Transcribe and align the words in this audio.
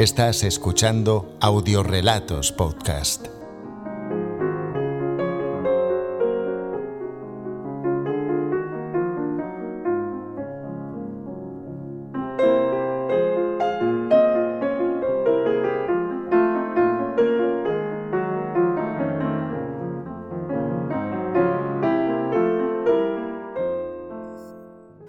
Estás 0.00 0.44
escuchando 0.44 1.36
Audiorelatos 1.42 2.52
Podcast. 2.52 3.26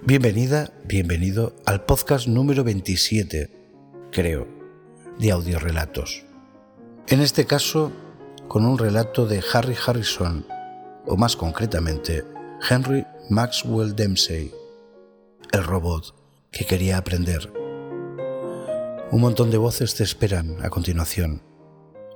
Bienvenida, 0.05 0.73
bienvenido 0.83 1.55
al 1.65 1.85
podcast 1.85 2.27
número 2.27 2.65
27, 2.65 3.49
creo, 4.11 4.60
de 5.21 5.31
audiorelatos. 5.31 6.25
En 7.07 7.21
este 7.21 7.45
caso, 7.45 7.93
con 8.47 8.65
un 8.65 8.79
relato 8.79 9.27
de 9.27 9.43
Harry 9.53 9.75
Harrison, 9.85 10.47
o 11.05 11.15
más 11.15 11.35
concretamente, 11.35 12.25
Henry 12.67 13.05
Maxwell 13.29 13.95
Dempsey, 13.95 14.51
el 15.51 15.63
robot 15.63 16.15
que 16.51 16.65
quería 16.65 16.97
aprender. 16.97 17.53
Un 19.11 19.21
montón 19.21 19.51
de 19.51 19.57
voces 19.57 19.93
te 19.93 20.03
esperan 20.03 20.57
a 20.65 20.71
continuación. 20.71 21.43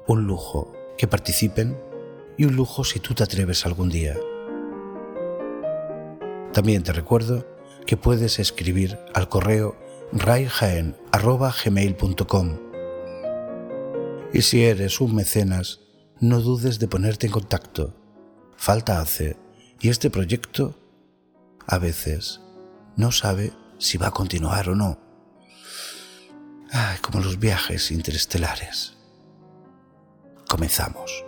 Un 0.07 0.25
lujo 0.25 0.73
que 0.97 1.07
participen 1.07 1.79
y 2.37 2.45
un 2.45 2.55
lujo 2.55 2.83
si 2.83 2.99
tú 2.99 3.13
te 3.13 3.23
atreves 3.23 3.67
algún 3.67 3.89
día. 3.89 4.17
También 6.53 6.81
te 6.81 6.91
recuerdo 6.91 7.45
que 7.85 7.97
puedes 7.97 8.39
escribir 8.39 8.97
al 9.13 9.29
correo 9.29 9.75
raijaen.gmail.com. 10.11 12.64
Y 14.35 14.41
si 14.41 14.65
eres 14.65 14.99
un 14.99 15.15
mecenas, 15.15 15.79
no 16.19 16.41
dudes 16.41 16.77
de 16.77 16.89
ponerte 16.89 17.25
en 17.25 17.31
contacto. 17.31 17.95
Falta 18.57 18.99
hace, 18.99 19.37
y 19.79 19.87
este 19.87 20.09
proyecto 20.09 20.77
a 21.65 21.77
veces 21.77 22.41
no 22.97 23.13
sabe 23.13 23.53
si 23.77 23.97
va 23.97 24.07
a 24.07 24.11
continuar 24.11 24.67
o 24.67 24.75
no. 24.75 24.99
Ay, 26.69 26.97
como 26.97 27.21
los 27.21 27.39
viajes 27.39 27.91
interestelares. 27.91 28.97
Comenzamos. 30.49 31.23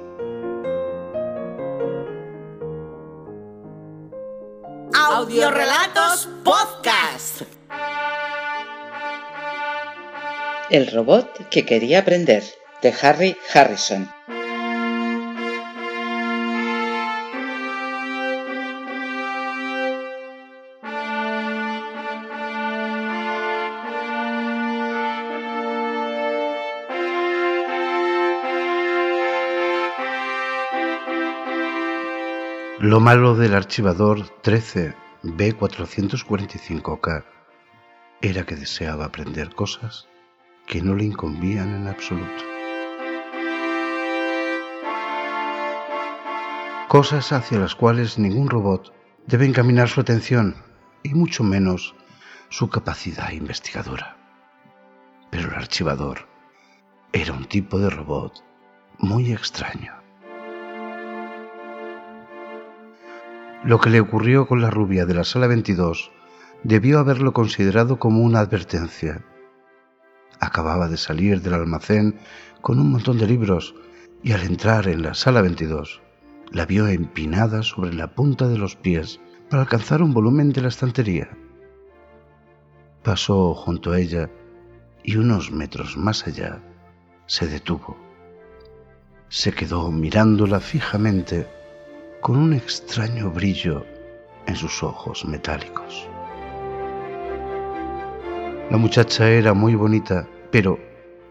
Audiorelatos 4.94 6.28
Podcast. 6.44 7.44
El 10.70 10.92
robot 10.92 11.48
que 11.48 11.66
quería 11.66 12.00
aprender, 12.00 12.44
de 12.82 12.94
Harry 13.02 13.38
Harrison. 13.54 14.10
Lo 32.80 33.00
malo 33.00 33.36
del 33.36 33.54
archivador 33.54 34.24
13B445K 34.44 37.26
era 38.22 38.46
que 38.46 38.56
deseaba 38.56 39.06
aprender 39.06 39.54
cosas 39.54 40.08
que 40.68 40.82
no 40.82 40.96
le 40.96 41.06
incumbían 41.06 41.76
en 41.76 41.88
absoluto. 41.88 42.57
Cosas 46.88 47.34
hacia 47.34 47.60
las 47.60 47.76
cuales 47.76 48.18
ningún 48.18 48.50
robot 48.50 48.94
debe 49.26 49.46
encaminar 49.46 49.90
su 49.90 50.00
atención 50.00 50.56
y 51.04 51.16
mucho 51.16 51.44
menos 51.44 51.96
su 52.48 52.70
capacidad 52.70 53.30
investigadora. 53.32 54.16
Pero 55.30 55.50
el 55.50 55.56
archivador 55.56 56.30
era 57.12 57.34
un 57.34 57.44
tipo 57.44 57.78
de 57.78 57.90
robot 57.90 58.42
muy 59.00 59.34
extraño. 59.34 59.92
Lo 63.66 63.82
que 63.82 63.90
le 63.90 64.00
ocurrió 64.00 64.48
con 64.48 64.62
la 64.62 64.70
rubia 64.70 65.06
de 65.06 65.14
la 65.14 65.26
sala 65.26 65.48
22 65.48 66.10
debió 66.64 67.00
haberlo 67.00 67.34
considerado 67.34 68.00
como 68.00 68.22
una 68.22 68.40
advertencia. 68.40 69.26
Acababa 70.40 70.88
de 70.88 70.96
salir 70.96 71.42
del 71.42 71.56
almacén 71.56 72.18
con 72.62 72.80
un 72.80 72.92
montón 72.92 73.18
de 73.18 73.28
libros 73.28 73.76
y 74.24 74.32
al 74.32 74.44
entrar 74.44 74.88
en 74.88 75.02
la 75.02 75.16
sala 75.16 75.42
22 75.42 76.07
la 76.52 76.66
vio 76.66 76.88
empinada 76.88 77.64
sobre 77.64 77.94
la 77.94 78.08
punta 78.14 78.48
de 78.48 78.58
los 78.58 78.76
pies 78.76 79.20
para 79.50 79.64
alcanzar 79.64 80.02
un 80.02 80.14
volumen 80.14 80.52
de 80.52 80.62
la 80.62 80.68
estantería. 80.68 81.30
Pasó 83.04 83.54
junto 83.54 83.92
a 83.92 84.00
ella 84.00 84.30
y 85.04 85.18
unos 85.18 85.52
metros 85.52 85.98
más 85.98 86.28
allá 86.28 86.62
se 87.26 87.48
detuvo. 87.48 87.98
Se 89.30 89.52
quedó 89.52 89.92
mirándola 89.92 90.60
fijamente 90.60 91.48
con 92.22 92.38
un 92.38 92.54
extraño 92.54 93.30
brillo 93.32 93.86
en 94.48 94.56
sus 94.56 94.84
ojos 94.84 95.26
metálicos. 95.26 96.08
La 98.70 98.78
muchacha 98.78 99.30
era 99.30 99.54
muy 99.54 99.76
bonita, 99.76 100.28
pero, 100.52 100.78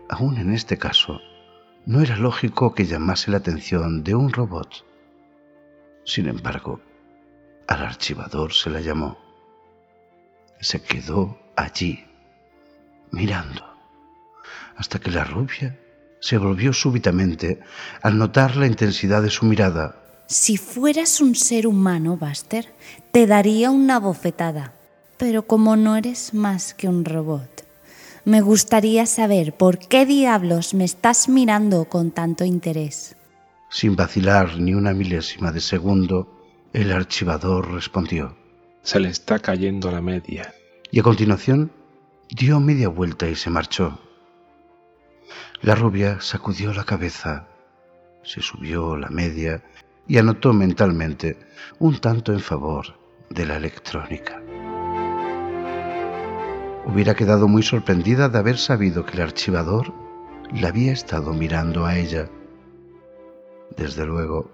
aún 0.08 0.38
en 0.38 0.54
este 0.54 0.78
caso, 0.78 1.20
no 1.84 2.00
era 2.00 2.16
lógico 2.16 2.74
que 2.74 2.86
llamase 2.86 3.30
la 3.30 3.38
atención 3.38 4.02
de 4.02 4.14
un 4.14 4.32
robot. 4.32 4.86
Sin 6.06 6.28
embargo, 6.28 6.80
al 7.66 7.82
archivador 7.82 8.54
se 8.54 8.70
la 8.70 8.80
llamó. 8.80 9.18
Se 10.58 10.80
quedó 10.82 11.38
allí, 11.54 12.06
mirando, 13.10 13.62
hasta 14.76 14.98
que 14.98 15.10
la 15.10 15.24
rubia 15.24 15.78
se 16.20 16.38
volvió 16.38 16.72
súbitamente 16.72 17.60
al 18.00 18.16
notar 18.16 18.56
la 18.56 18.66
intensidad 18.66 19.20
de 19.20 19.28
su 19.28 19.44
mirada 19.44 20.06
si 20.28 20.56
fueras 20.56 21.20
un 21.20 21.36
ser 21.36 21.68
humano, 21.68 22.16
Buster, 22.16 22.66
te 23.12 23.28
daría 23.28 23.70
una 23.70 24.00
bofetada. 24.00 24.72
Pero 25.18 25.46
como 25.46 25.76
no 25.76 25.96
eres 25.96 26.34
más 26.34 26.74
que 26.74 26.88
un 26.88 27.04
robot, 27.04 27.64
me 28.24 28.40
gustaría 28.40 29.06
saber 29.06 29.52
por 29.52 29.78
qué 29.78 30.04
diablos 30.04 30.74
me 30.74 30.84
estás 30.84 31.28
mirando 31.28 31.84
con 31.86 32.10
tanto 32.10 32.44
interés. 32.44 33.15
Sin 33.76 33.94
vacilar 33.94 34.58
ni 34.58 34.72
una 34.72 34.94
milésima 34.94 35.52
de 35.52 35.60
segundo, 35.60 36.26
el 36.72 36.92
archivador 36.92 37.74
respondió. 37.74 38.34
Se 38.80 38.98
le 38.98 39.10
está 39.10 39.38
cayendo 39.38 39.90
la 39.90 40.00
media. 40.00 40.54
Y 40.90 41.00
a 41.00 41.02
continuación 41.02 41.70
dio 42.30 42.58
media 42.58 42.88
vuelta 42.88 43.28
y 43.28 43.34
se 43.34 43.50
marchó. 43.50 44.00
La 45.60 45.74
rubia 45.74 46.22
sacudió 46.22 46.72
la 46.72 46.84
cabeza, 46.84 47.48
se 48.22 48.40
subió 48.40 48.96
la 48.96 49.10
media 49.10 49.62
y 50.08 50.16
anotó 50.16 50.54
mentalmente 50.54 51.38
un 51.78 51.98
tanto 51.98 52.32
en 52.32 52.40
favor 52.40 52.98
de 53.28 53.44
la 53.44 53.58
electrónica. 53.58 54.40
Hubiera 56.86 57.14
quedado 57.14 57.46
muy 57.46 57.62
sorprendida 57.62 58.30
de 58.30 58.38
haber 58.38 58.56
sabido 58.56 59.04
que 59.04 59.18
el 59.18 59.24
archivador 59.24 59.92
la 60.50 60.68
había 60.68 60.94
estado 60.94 61.34
mirando 61.34 61.84
a 61.84 61.98
ella. 61.98 62.30
Desde 63.74 64.06
luego, 64.06 64.50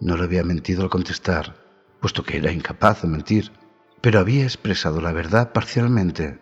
no 0.00 0.16
le 0.16 0.24
había 0.24 0.44
mentido 0.44 0.82
al 0.82 0.90
contestar, 0.90 1.56
puesto 2.00 2.22
que 2.22 2.38
era 2.38 2.52
incapaz 2.52 3.02
de 3.02 3.08
mentir, 3.08 3.52
pero 4.00 4.20
había 4.20 4.44
expresado 4.44 5.00
la 5.00 5.12
verdad 5.12 5.52
parcialmente. 5.52 6.38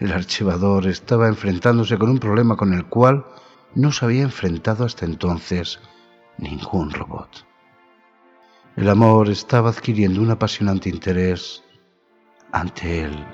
El 0.00 0.12
archivador 0.12 0.86
estaba 0.86 1.28
enfrentándose 1.28 1.98
con 1.98 2.10
un 2.10 2.18
problema 2.18 2.56
con 2.56 2.72
el 2.72 2.86
cual 2.86 3.26
no 3.74 3.92
se 3.92 4.04
había 4.04 4.22
enfrentado 4.22 4.84
hasta 4.84 5.04
entonces 5.04 5.80
ningún 6.38 6.90
robot. 6.90 7.46
El 8.76 8.88
amor 8.88 9.28
estaba 9.28 9.70
adquiriendo 9.70 10.22
un 10.22 10.30
apasionante 10.30 10.88
interés 10.88 11.64
ante 12.52 13.02
él. 13.02 13.26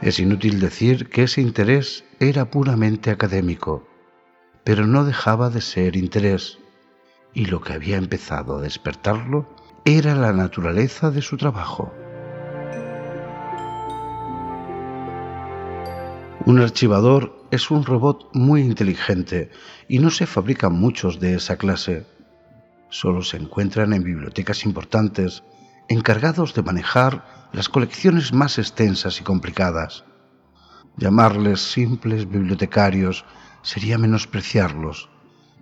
Es 0.00 0.18
inútil 0.18 0.60
decir 0.60 1.10
que 1.10 1.24
ese 1.24 1.42
interés 1.42 2.04
era 2.20 2.50
puramente 2.50 3.10
académico, 3.10 3.89
pero 4.64 4.86
no 4.86 5.04
dejaba 5.04 5.50
de 5.50 5.60
ser 5.60 5.96
interés, 5.96 6.58
y 7.34 7.46
lo 7.46 7.60
que 7.60 7.72
había 7.72 7.96
empezado 7.96 8.58
a 8.58 8.60
despertarlo 8.60 9.46
era 9.84 10.14
la 10.14 10.32
naturaleza 10.32 11.10
de 11.10 11.22
su 11.22 11.36
trabajo. 11.36 11.92
Un 16.46 16.58
archivador 16.58 17.46
es 17.50 17.70
un 17.70 17.84
robot 17.84 18.30
muy 18.32 18.62
inteligente 18.62 19.50
y 19.88 19.98
no 19.98 20.10
se 20.10 20.26
fabrican 20.26 20.72
muchos 20.72 21.20
de 21.20 21.34
esa 21.34 21.56
clase. 21.56 22.06
Solo 22.88 23.22
se 23.22 23.36
encuentran 23.36 23.92
en 23.92 24.02
bibliotecas 24.02 24.64
importantes, 24.64 25.44
encargados 25.88 26.54
de 26.54 26.62
manejar 26.62 27.48
las 27.52 27.68
colecciones 27.68 28.32
más 28.32 28.58
extensas 28.58 29.20
y 29.20 29.22
complicadas. 29.22 30.04
Llamarles 30.96 31.60
simples 31.60 32.28
bibliotecarios 32.28 33.24
sería 33.62 33.98
menospreciarlos 33.98 35.10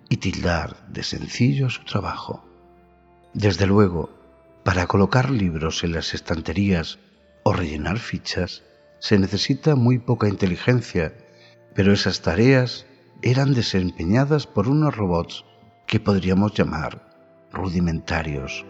y 0.09 0.17
tildar 0.17 0.87
de 0.87 1.03
sencillo 1.03 1.69
su 1.69 1.83
trabajo. 1.83 2.43
Desde 3.33 3.67
luego, 3.67 4.09
para 4.63 4.87
colocar 4.87 5.29
libros 5.29 5.83
en 5.83 5.93
las 5.93 6.13
estanterías 6.13 6.99
o 7.43 7.53
rellenar 7.53 7.99
fichas 7.99 8.63
se 8.99 9.17
necesita 9.17 9.75
muy 9.75 9.99
poca 9.99 10.27
inteligencia, 10.27 11.13
pero 11.73 11.93
esas 11.93 12.21
tareas 12.21 12.85
eran 13.21 13.53
desempeñadas 13.53 14.47
por 14.47 14.67
unos 14.67 14.95
robots 14.95 15.45
que 15.87 15.99
podríamos 15.99 16.53
llamar 16.53 17.07
rudimentarios. 17.51 18.65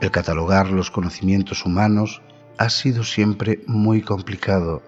El 0.00 0.10
catalogar 0.10 0.70
los 0.70 0.90
conocimientos 0.90 1.64
humanos 1.66 2.22
ha 2.58 2.70
sido 2.70 3.04
siempre 3.04 3.62
muy 3.66 4.02
complicado 4.02 4.82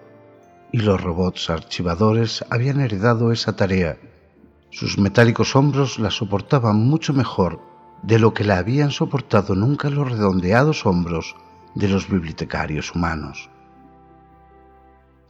y 0.73 0.79
los 0.79 0.99
robots 0.99 1.51
archivadores 1.51 2.43
habían 2.49 2.81
heredado 2.81 3.31
esa 3.31 3.55
tarea. 3.55 3.99
Sus 4.71 4.97
metálicos 4.97 5.55
hombros 5.55 5.99
la 5.99 6.09
soportaban 6.09 6.77
mucho 6.77 7.13
mejor 7.13 7.61
de 8.01 8.17
lo 8.17 8.33
que 8.33 8.43
la 8.43 8.57
habían 8.57 8.89
soportado 8.89 9.53
nunca 9.53 9.91
los 9.91 10.11
redondeados 10.11 10.87
hombros 10.87 11.35
de 11.75 11.87
los 11.89 12.09
bibliotecarios 12.09 12.95
humanos. 12.95 13.51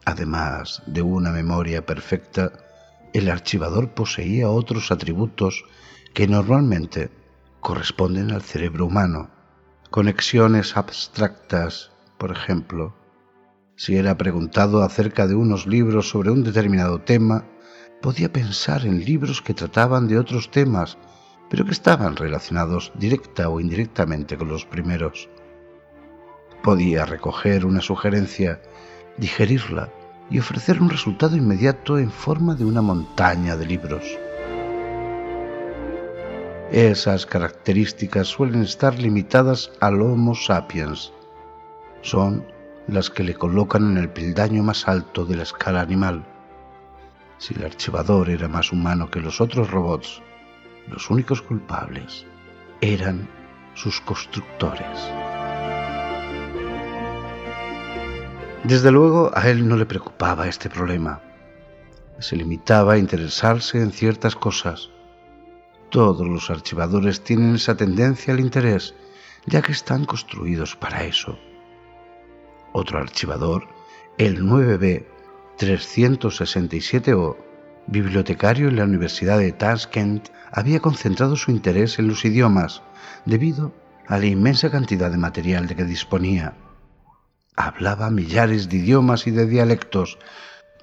Además 0.06 0.82
de 0.86 1.02
una 1.02 1.32
memoria 1.32 1.86
perfecta, 1.86 2.54
el 3.12 3.30
archivador 3.30 3.90
poseía 3.90 4.50
otros 4.50 4.94
atributos 4.94 5.66
que 6.14 6.26
normalmente 6.26 7.12
corresponden 7.60 8.32
al 8.32 8.44
cerebro 8.44 8.86
humano. 8.86 9.30
Conexiones 9.90 10.78
abstractas, 10.78 11.92
por 12.18 12.32
ejemplo. 12.32 13.03
Si 13.76 13.98
era 13.98 14.18
preguntado 14.18 14.84
acerca 14.84 15.28
de 15.28 15.36
unos 15.36 15.66
libros 15.66 16.10
sobre 16.10 16.30
un 16.30 16.44
determinado 16.44 17.02
tema, 17.02 17.46
podía 18.02 18.32
pensar 18.32 18.86
en 18.86 19.04
libros 19.04 19.42
que 19.42 19.54
trataban 19.54 20.08
de 20.08 20.20
otros 20.20 20.52
temas, 20.52 20.98
pero 21.50 21.66
que 21.66 21.72
estaban 21.72 22.16
relacionados 22.16 22.92
directa 22.96 23.50
o 23.50 23.60
indirectamente 23.60 24.38
con 24.38 24.48
los 24.50 24.66
primeros. 24.66 25.30
Podía 26.62 27.06
recoger 27.06 27.66
una 27.66 27.82
sugerencia, 27.82 28.62
digerirla 29.18 29.92
y 30.30 30.40
ofrecer 30.40 30.82
un 30.82 30.90
resultado 30.90 31.36
inmediato 31.36 31.98
en 31.98 32.12
forma 32.12 32.56
de 32.56 32.66
una 32.66 32.82
montaña 32.82 33.58
de 33.58 33.66
libros. 33.66 34.04
Esas 36.72 37.26
características 37.26 38.28
suelen 38.28 38.64
estar 38.64 38.98
limitadas 38.98 39.72
al 39.80 40.02
Homo 40.02 40.34
sapiens. 40.34 41.12
Son 42.02 42.46
las 42.88 43.10
que 43.10 43.24
le 43.24 43.34
colocan 43.34 43.92
en 43.92 43.98
el 43.98 44.10
peldaño 44.10 44.64
más 44.64 44.88
alto 44.88 45.26
de 45.26 45.38
la 45.38 45.44
escala 45.44 45.82
animal. 45.82 46.26
Si 47.38 47.54
el 47.54 47.66
archivador 47.66 48.30
era 48.30 48.48
más 48.48 48.72
humano 48.72 49.10
que 49.10 49.22
los 49.22 49.42
otros 49.42 49.72
robots, 49.72 50.22
los 50.88 51.10
únicos 51.10 51.42
culpables 51.42 52.26
eran 52.82 53.28
sus 53.74 54.02
constructores. 54.02 55.00
Desde 58.64 58.92
luego 58.92 59.32
a 59.34 59.50
él 59.50 59.68
no 59.68 59.76
le 59.76 59.86
preocupaba 59.86 60.48
este 60.48 60.70
problema. 60.70 61.22
Se 62.20 62.36
limitaba 62.36 62.94
a 62.94 62.98
interesarse 62.98 63.82
en 63.82 63.92
ciertas 63.92 64.36
cosas. 64.36 64.90
Todos 65.90 66.28
los 66.28 66.50
archivadores 66.50 67.22
tienen 67.22 67.56
esa 67.56 67.76
tendencia 67.76 68.34
al 68.34 68.40
interés, 68.40 68.96
ya 69.46 69.62
que 69.62 69.74
están 69.74 70.06
construidos 70.06 70.76
para 70.76 71.04
eso. 71.04 71.38
Otro 72.74 72.98
archivador, 72.98 73.68
el 74.18 74.42
9B 74.42 75.06
367O, 75.60 77.38
bibliotecario 77.86 78.68
en 78.68 78.78
la 78.78 78.84
Universidad 78.84 79.38
de 79.38 79.52
Tashkent, 79.52 80.30
había 80.52 80.80
concentrado 80.80 81.36
su 81.36 81.52
interés 81.52 82.00
en 82.00 82.08
los 82.08 82.26
idiomas 82.26 82.82
debido 83.26 83.74
a 84.08 84.18
la 84.18 84.26
inmensa 84.26 84.72
cantidad 84.72 85.12
de 85.12 85.18
material 85.18 85.68
de 85.68 85.76
que 85.76 85.84
disponía. 85.84 86.56
Hablaba 87.56 88.10
millares 88.10 88.70
de 88.70 88.78
idiomas 88.78 89.28
y 89.28 89.32
de 89.32 89.46
dialectos, 89.46 90.18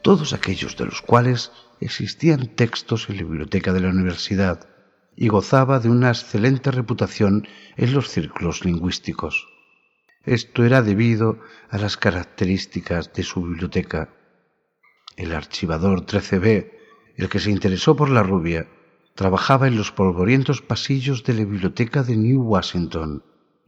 todos 0.03 0.33
aquellos 0.33 0.77
de 0.77 0.87
los 0.87 1.03
cuales 1.03 1.51
existían 1.81 2.47
textos 2.55 3.09
en 3.09 3.17
la 3.17 3.25
biblioteca 3.25 3.73
de 3.73 3.81
la 3.81 3.89
universidad, 3.89 4.69
y 5.17 5.27
gozaba 5.27 5.81
de 5.81 5.91
una 5.91 6.11
excelente 6.11 6.71
reputación 6.71 7.49
en 7.77 7.93
los 7.93 8.09
círculos 8.09 8.65
lingüísticos. 8.65 9.60
Esto 10.25 10.65
era 10.65 10.83
debido 10.83 11.41
a 11.71 11.79
las 11.79 11.97
características 11.97 13.13
de 13.15 13.23
su 13.23 13.43
biblioteca. 13.43 14.11
El 15.17 15.33
archivador 15.33 16.05
13B, 16.05 16.73
el 17.17 17.29
que 17.31 17.41
se 17.41 17.51
interesó 17.51 17.97
por 17.97 18.11
la 18.11 18.23
rubia, 18.23 18.69
trabajaba 19.15 19.67
en 19.67 19.77
los 19.77 19.93
polvorientos 19.93 20.61
pasillos 20.61 21.25
de 21.25 21.35
la 21.35 21.45
biblioteca 21.45 22.03
de 22.03 22.17
New 22.17 22.43
Washington 22.43 23.25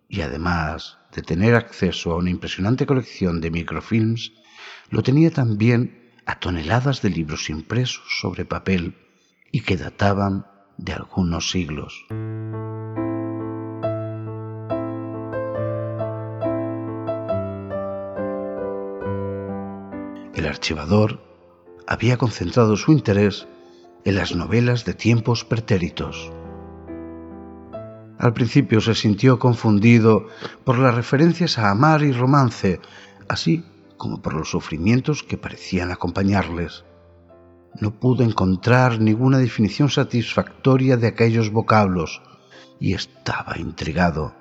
y 0.08 0.20
además 0.20 0.99
de 1.14 1.22
tener 1.22 1.54
acceso 1.54 2.12
a 2.12 2.16
una 2.16 2.31
impresionante 2.31 2.84
colección 2.84 3.40
de 3.40 3.50
microfilms, 3.50 4.32
lo 4.90 5.02
tenía 5.02 5.31
también 5.31 6.12
a 6.26 6.38
toneladas 6.38 7.00
de 7.00 7.10
libros 7.10 7.48
impresos 7.48 8.05
sobre 8.20 8.44
papel 8.44 8.94
y 9.50 9.62
que 9.62 9.78
databan 9.78 10.46
de 10.76 10.93
algunos 10.93 11.50
siglos. 11.50 12.05
El 20.34 20.46
archivador 20.46 21.20
había 21.87 22.17
concentrado 22.17 22.76
su 22.76 22.93
interés 22.93 23.46
en 24.05 24.17
las 24.17 24.34
novelas 24.34 24.84
de 24.87 24.94
tiempos 24.94 25.44
pretéritos. 25.44 26.32
Al 28.19 28.32
principio 28.32 28.81
se 28.81 28.94
sintió 28.94 29.38
confundido 29.38 30.29
por 30.65 30.79
las 30.79 30.94
referencias 30.94 31.58
a 31.58 31.70
amar 31.70 32.03
y 32.03 32.12
romance, 32.12 32.81
así 33.29 33.65
como 33.98 34.22
por 34.22 34.32
los 34.32 34.51
sufrimientos 34.51 35.22
que 35.22 35.36
parecían 35.36 35.91
acompañarles. 35.91 36.84
No 37.81 37.91
pudo 37.98 38.22
encontrar 38.24 39.01
ninguna 39.01 39.39
definición 39.39 39.91
satisfactoria 39.91 40.96
de 40.96 41.08
aquellos 41.08 41.51
vocablos 41.51 42.22
y 42.81 42.94
estaba 42.94 43.58
intrigado. 43.58 44.34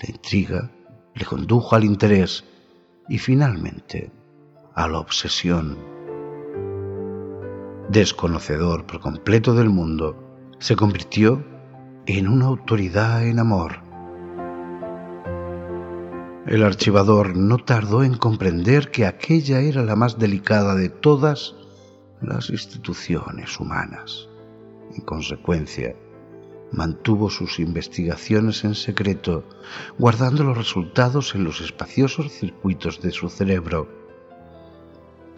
La 0.00 0.10
intriga 0.10 0.70
le 1.14 1.24
condujo 1.24 1.74
al 1.74 1.84
interés 1.84 2.44
y 3.08 3.18
finalmente 3.18 4.12
a 4.78 4.86
la 4.86 5.00
obsesión. 5.00 5.76
Desconocedor 7.88 8.86
por 8.86 9.00
completo 9.00 9.52
del 9.54 9.70
mundo, 9.70 10.16
se 10.60 10.76
convirtió 10.76 11.44
en 12.06 12.28
una 12.28 12.46
autoridad 12.46 13.26
en 13.26 13.40
amor. 13.40 13.80
El 16.46 16.62
archivador 16.62 17.36
no 17.36 17.58
tardó 17.58 18.04
en 18.04 18.16
comprender 18.16 18.92
que 18.92 19.04
aquella 19.04 19.58
era 19.58 19.82
la 19.82 19.96
más 19.96 20.16
delicada 20.16 20.76
de 20.76 20.90
todas 20.90 21.56
las 22.22 22.48
instituciones 22.48 23.58
humanas. 23.58 24.28
En 24.94 25.00
consecuencia, 25.00 25.96
mantuvo 26.70 27.30
sus 27.30 27.58
investigaciones 27.58 28.62
en 28.62 28.76
secreto, 28.76 29.42
guardando 29.98 30.44
los 30.44 30.56
resultados 30.56 31.34
en 31.34 31.42
los 31.42 31.60
espaciosos 31.60 32.30
circuitos 32.30 33.00
de 33.02 33.10
su 33.10 33.28
cerebro. 33.28 33.97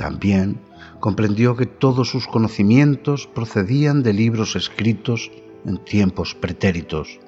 También 0.00 0.58
comprendió 0.98 1.56
que 1.56 1.66
todos 1.66 2.08
sus 2.08 2.26
conocimientos 2.26 3.26
procedían 3.26 4.02
de 4.02 4.14
libros 4.14 4.56
escritos 4.56 5.30
en 5.66 5.76
tiempos 5.76 6.34
pretéritos 6.34 7.20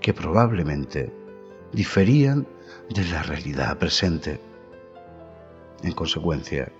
que 0.00 0.14
probablemente 0.14 1.12
diferían 1.72 2.46
de 2.88 3.04
la 3.06 3.24
realidad 3.24 3.78
presente. 3.78 4.40
En 5.82 5.90
consecuencia, 5.90 6.70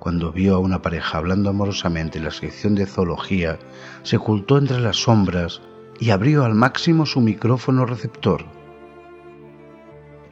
cuando 0.00 0.32
vio 0.32 0.56
a 0.56 0.58
una 0.58 0.82
pareja 0.82 1.18
hablando 1.18 1.48
amorosamente 1.48 2.18
en 2.18 2.24
la 2.24 2.32
sección 2.32 2.74
de 2.74 2.86
zoología, 2.86 3.60
se 4.02 4.16
ocultó 4.16 4.58
entre 4.58 4.80
las 4.80 4.96
sombras 4.96 5.62
y 6.00 6.10
abrió 6.10 6.44
al 6.44 6.56
máximo 6.56 7.06
su 7.06 7.20
micrófono 7.20 7.86
receptor. 7.86 8.44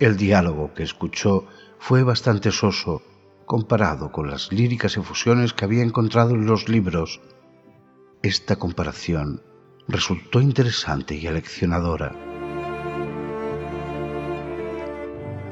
El 0.00 0.16
diálogo 0.16 0.75
que 0.75 0.83
escuchó 0.83 1.45
fue 1.78 2.02
bastante 2.02 2.50
soso 2.50 3.02
comparado 3.50 4.12
con 4.12 4.30
las 4.30 4.52
líricas 4.52 4.97
efusiones 4.97 5.52
que 5.52 5.64
había 5.64 5.83
encontrado 5.83 6.37
en 6.37 6.47
los 6.47 6.69
libros. 6.69 7.21
Esta 8.23 8.54
comparación 8.54 9.42
resultó 9.88 10.40
interesante 10.40 11.16
y 11.16 11.26
aleccionadora. 11.26 12.14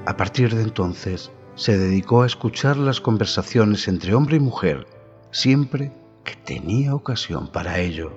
A 0.06 0.16
partir 0.16 0.54
de 0.54 0.62
entonces, 0.62 1.32
se 1.56 1.76
dedicó 1.76 2.22
a 2.22 2.26
escuchar 2.26 2.76
las 2.76 3.00
conversaciones 3.00 3.88
entre 3.88 4.14
hombre 4.14 4.36
y 4.36 4.40
mujer, 4.40 4.86
siempre 5.32 5.92
que 6.22 6.36
tenía 6.36 6.94
ocasión 6.94 7.48
para 7.48 7.80
ello. 7.80 8.12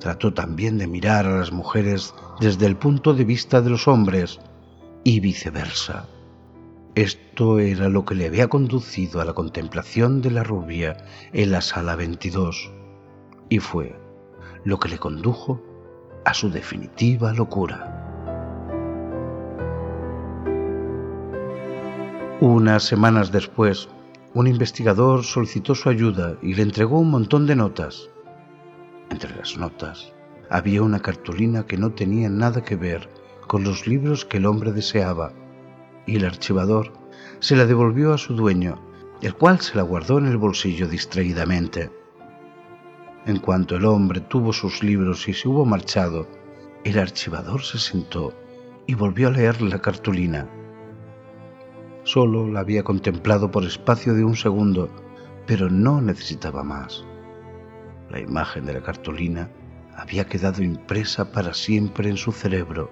Trató 0.00 0.34
también 0.34 0.76
de 0.76 0.86
mirar 0.86 1.24
a 1.24 1.38
las 1.38 1.50
mujeres 1.50 2.12
desde 2.40 2.66
el 2.66 2.76
punto 2.76 3.14
de 3.14 3.24
vista 3.24 3.62
de 3.62 3.70
los 3.70 3.88
hombres 3.88 4.38
y 5.02 5.20
viceversa. 5.20 6.06
Esto 6.98 7.60
era 7.60 7.88
lo 7.88 8.04
que 8.04 8.16
le 8.16 8.26
había 8.26 8.48
conducido 8.48 9.20
a 9.20 9.24
la 9.24 9.32
contemplación 9.32 10.20
de 10.20 10.32
la 10.32 10.42
rubia 10.42 10.96
en 11.32 11.52
la 11.52 11.60
sala 11.60 11.94
22 11.94 12.72
y 13.48 13.60
fue 13.60 13.94
lo 14.64 14.80
que 14.80 14.88
le 14.88 14.98
condujo 14.98 15.62
a 16.24 16.34
su 16.34 16.50
definitiva 16.50 17.32
locura. 17.32 17.94
Unas 22.40 22.82
semanas 22.82 23.30
después, 23.30 23.88
un 24.34 24.48
investigador 24.48 25.22
solicitó 25.22 25.76
su 25.76 25.90
ayuda 25.90 26.36
y 26.42 26.54
le 26.54 26.62
entregó 26.62 26.98
un 26.98 27.12
montón 27.12 27.46
de 27.46 27.54
notas. 27.54 28.10
Entre 29.10 29.36
las 29.36 29.56
notas 29.56 30.12
había 30.50 30.82
una 30.82 30.98
cartulina 30.98 31.64
que 31.64 31.78
no 31.78 31.92
tenía 31.92 32.28
nada 32.28 32.64
que 32.64 32.74
ver 32.74 33.08
con 33.46 33.62
los 33.62 33.86
libros 33.86 34.24
que 34.24 34.38
el 34.38 34.46
hombre 34.46 34.72
deseaba, 34.72 35.32
y 36.08 36.16
el 36.16 36.24
archivador 36.24 36.90
se 37.38 37.54
la 37.54 37.66
devolvió 37.66 38.14
a 38.14 38.18
su 38.18 38.34
dueño, 38.34 38.80
el 39.20 39.34
cual 39.34 39.60
se 39.60 39.76
la 39.76 39.82
guardó 39.82 40.18
en 40.18 40.26
el 40.26 40.38
bolsillo 40.38 40.88
distraídamente. 40.88 41.92
En 43.26 43.38
cuanto 43.38 43.76
el 43.76 43.84
hombre 43.84 44.20
tuvo 44.22 44.54
sus 44.54 44.82
libros 44.82 45.28
y 45.28 45.34
se 45.34 45.48
hubo 45.48 45.66
marchado, 45.66 46.26
el 46.84 46.98
archivador 46.98 47.62
se 47.62 47.78
sentó 47.78 48.32
y 48.86 48.94
volvió 48.94 49.28
a 49.28 49.32
leer 49.32 49.60
la 49.60 49.80
cartulina. 49.80 50.48
Solo 52.04 52.48
la 52.48 52.60
había 52.60 52.82
contemplado 52.82 53.50
por 53.50 53.64
espacio 53.64 54.14
de 54.14 54.24
un 54.24 54.34
segundo, 54.34 54.88
pero 55.46 55.68
no 55.68 56.00
necesitaba 56.00 56.64
más. 56.64 57.04
La 58.08 58.18
imagen 58.18 58.64
de 58.64 58.72
la 58.72 58.82
cartulina 58.82 59.50
había 59.94 60.24
quedado 60.24 60.62
impresa 60.62 61.32
para 61.32 61.52
siempre 61.52 62.08
en 62.08 62.16
su 62.16 62.32
cerebro. 62.32 62.90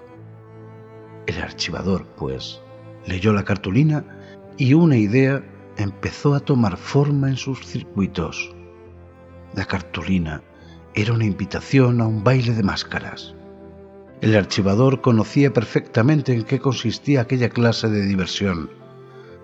El 1.25 1.41
archivador, 1.41 2.05
pues, 2.15 2.61
leyó 3.07 3.33
la 3.33 3.43
cartulina 3.43 4.05
y 4.57 4.73
una 4.73 4.97
idea 4.97 5.43
empezó 5.77 6.35
a 6.35 6.39
tomar 6.39 6.77
forma 6.77 7.29
en 7.29 7.37
sus 7.37 7.65
circuitos. 7.65 8.53
La 9.55 9.65
cartulina 9.65 10.43
era 10.93 11.13
una 11.13 11.25
invitación 11.25 12.01
a 12.01 12.07
un 12.07 12.23
baile 12.23 12.53
de 12.53 12.63
máscaras. 12.63 13.33
El 14.21 14.35
archivador 14.35 15.01
conocía 15.01 15.53
perfectamente 15.53 16.33
en 16.33 16.43
qué 16.43 16.59
consistía 16.59 17.21
aquella 17.21 17.49
clase 17.49 17.89
de 17.89 18.05
diversión 18.05 18.69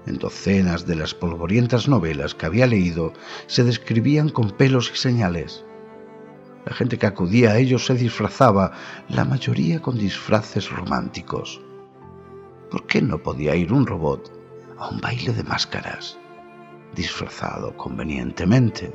en 0.05 0.17
docenas 0.17 0.86
de 0.86 0.96
las 0.96 1.13
polvorientas 1.13 1.88
novelas 1.88 2.36
que 2.36 2.46
había 2.46 2.67
leído 2.67 3.13
se 3.48 3.63
describían 3.63 4.29
con 4.29 4.51
pelos 4.51 4.91
y 4.93 4.98
señales. 4.98 5.63
La 6.65 6.74
gente 6.74 6.98
que 6.98 7.05
acudía 7.05 7.51
a 7.51 7.58
ellos 7.58 7.86
se 7.86 7.96
disfrazaba, 7.96 8.72
la 9.10 9.25
mayoría 9.25 9.82
con 9.82 9.98
disfraces 9.98 10.70
románticos. 10.70 11.62
¿Por 12.74 12.88
qué 12.88 13.03
no 13.03 13.20
podía 13.20 13.56
ir 13.56 13.72
un 13.72 13.86
robot 13.86 14.32
a 14.80 14.89
un 14.89 15.00
baile 15.00 15.32
de 15.32 15.44
máscaras, 15.44 16.18
disfrazado 16.96 17.77
convenientemente? 17.77 18.92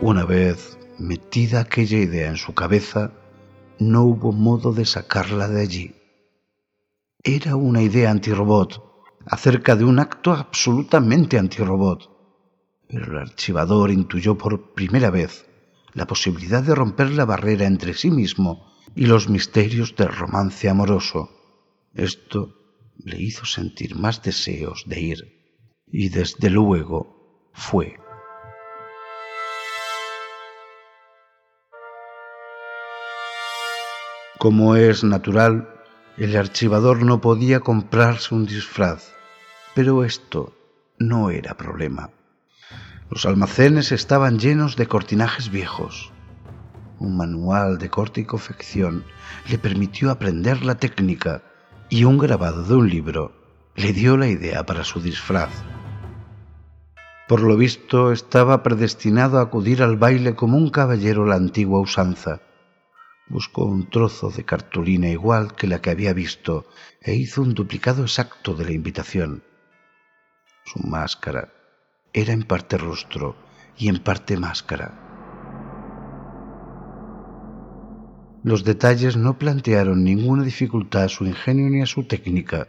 Una 0.00 0.24
vez 0.24 0.76
metida 0.98 1.60
aquella 1.60 1.98
idea 1.98 2.28
en 2.28 2.36
su 2.36 2.54
cabeza, 2.54 3.12
no 3.78 4.02
hubo 4.02 4.32
modo 4.32 4.72
de 4.72 4.84
sacarla 4.84 5.46
de 5.46 5.62
allí 5.62 5.94
era 7.22 7.54
una 7.54 7.82
idea 7.82 8.10
antirrobot, 8.10 8.82
acerca 9.26 9.76
de 9.76 9.84
un 9.84 10.00
acto 10.00 10.32
absolutamente 10.32 11.38
antirrobot. 11.38 12.10
Pero 12.88 13.12
el 13.12 13.18
archivador 13.18 13.92
intuyó 13.92 14.36
por 14.36 14.74
primera 14.74 15.10
vez 15.10 15.46
la 15.92 16.06
posibilidad 16.08 16.64
de 16.64 16.74
romper 16.74 17.10
la 17.10 17.24
barrera 17.24 17.66
entre 17.66 17.94
sí 17.94 18.10
mismo 18.10 18.75
y 18.94 19.06
los 19.06 19.28
misterios 19.28 19.96
del 19.96 20.08
romance 20.08 20.68
amoroso. 20.68 21.30
Esto 21.94 22.54
le 22.98 23.20
hizo 23.20 23.44
sentir 23.44 23.96
más 23.96 24.22
deseos 24.22 24.84
de 24.86 25.00
ir, 25.00 25.18
y 25.86 26.08
desde 26.08 26.50
luego 26.50 27.50
fue. 27.52 27.98
Como 34.38 34.76
es 34.76 35.02
natural, 35.02 35.68
el 36.18 36.36
archivador 36.36 37.02
no 37.02 37.20
podía 37.20 37.60
comprarse 37.60 38.34
un 38.34 38.46
disfraz, 38.46 39.12
pero 39.74 40.04
esto 40.04 40.54
no 40.98 41.30
era 41.30 41.56
problema. 41.56 42.10
Los 43.10 43.24
almacenes 43.24 43.92
estaban 43.92 44.38
llenos 44.38 44.76
de 44.76 44.86
cortinajes 44.86 45.50
viejos. 45.50 46.12
Un 46.98 47.16
manual 47.16 47.78
de 47.78 47.90
corte 47.90 48.22
y 48.22 48.24
confección 48.24 49.04
le 49.48 49.58
permitió 49.58 50.10
aprender 50.10 50.64
la 50.64 50.76
técnica 50.76 51.42
y 51.88 52.04
un 52.04 52.18
grabado 52.18 52.62
de 52.64 52.74
un 52.74 52.88
libro 52.88 53.32
le 53.74 53.92
dio 53.92 54.16
la 54.16 54.28
idea 54.28 54.64
para 54.64 54.84
su 54.84 55.00
disfraz. 55.00 55.50
Por 57.28 57.42
lo 57.42 57.56
visto 57.56 58.12
estaba 58.12 58.62
predestinado 58.62 59.38
a 59.38 59.42
acudir 59.42 59.82
al 59.82 59.96
baile 59.96 60.34
como 60.34 60.56
un 60.56 60.70
caballero 60.70 61.26
la 61.26 61.34
antigua 61.36 61.80
usanza 61.80 62.40
Buscó 63.28 63.64
un 63.64 63.90
trozo 63.90 64.30
de 64.30 64.44
cartulina 64.44 65.08
igual 65.08 65.56
que 65.56 65.66
la 65.66 65.80
que 65.80 65.90
había 65.90 66.12
visto 66.12 66.64
e 67.00 67.14
hizo 67.14 67.42
un 67.42 67.54
duplicado 67.54 68.02
exacto 68.02 68.54
de 68.54 68.64
la 68.64 68.70
invitación. 68.70 69.42
Su 70.64 70.78
máscara 70.86 71.52
era 72.12 72.32
en 72.32 72.44
parte 72.44 72.78
rostro 72.78 73.36
y 73.76 73.88
en 73.88 73.98
parte 73.98 74.36
máscara. 74.36 75.05
Los 78.46 78.62
detalles 78.62 79.16
no 79.16 79.38
plantearon 79.38 80.04
ninguna 80.04 80.44
dificultad 80.44 81.02
a 81.02 81.08
su 81.08 81.26
ingenio 81.26 81.68
ni 81.68 81.82
a 81.82 81.86
su 81.86 82.04
técnica. 82.04 82.68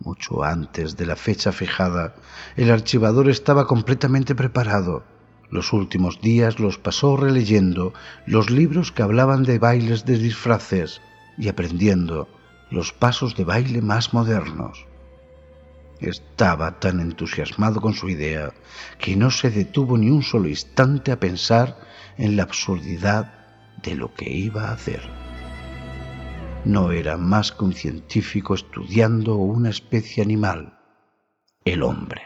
Mucho 0.00 0.42
antes 0.42 0.96
de 0.96 1.04
la 1.04 1.14
fecha 1.14 1.52
fijada, 1.52 2.14
el 2.56 2.70
archivador 2.70 3.28
estaba 3.28 3.66
completamente 3.66 4.34
preparado 4.34 5.04
los 5.50 5.74
últimos 5.74 6.22
días 6.22 6.58
los 6.58 6.78
pasó 6.78 7.18
releyendo 7.18 7.92
los 8.24 8.48
libros 8.48 8.92
que 8.92 9.02
hablaban 9.02 9.42
de 9.42 9.58
bailes 9.58 10.06
de 10.06 10.16
disfraces 10.16 11.02
y 11.36 11.48
aprendiendo 11.48 12.26
los 12.70 12.94
pasos 12.94 13.36
de 13.36 13.44
baile 13.44 13.82
más 13.82 14.14
modernos. 14.14 14.86
Estaba 16.00 16.80
tan 16.80 17.00
entusiasmado 17.00 17.82
con 17.82 17.92
su 17.92 18.08
idea 18.08 18.54
que 18.98 19.16
no 19.16 19.30
se 19.30 19.50
detuvo 19.50 19.98
ni 19.98 20.08
un 20.08 20.22
solo 20.22 20.48
instante 20.48 21.12
a 21.12 21.20
pensar 21.20 21.76
en 22.16 22.36
la 22.36 22.44
absurdidad 22.44 23.35
de 23.82 23.94
lo 23.94 24.12
que 24.14 24.30
iba 24.30 24.68
a 24.68 24.72
hacer. 24.72 25.02
No 26.64 26.90
era 26.90 27.16
más 27.16 27.52
que 27.52 27.64
un 27.64 27.72
científico 27.72 28.54
estudiando 28.54 29.36
una 29.36 29.70
especie 29.70 30.22
animal, 30.22 30.78
el 31.64 31.82
hombre. 31.82 32.22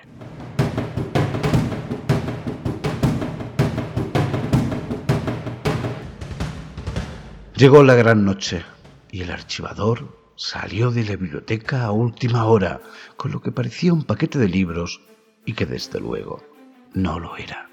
Llegó 7.55 7.83
la 7.83 7.95
gran 7.95 8.25
noche 8.25 8.65
y 9.13 9.21
el 9.21 9.31
archivador 9.31 10.33
salió 10.35 10.91
de 10.91 11.05
la 11.05 11.17
biblioteca 11.17 11.85
a 11.85 11.93
última 11.93 12.47
hora 12.47 12.81
con 13.19 13.33
lo 13.33 13.43
que 13.43 13.53
parecía 13.53 13.93
un 13.93 14.05
paquete 14.05 14.39
de 14.39 14.49
libros 14.49 15.03
y 15.45 15.53
que 15.53 15.67
desde 15.67 16.01
luego 16.01 16.43
no 16.95 17.19
lo 17.21 17.37
era. 17.37 17.70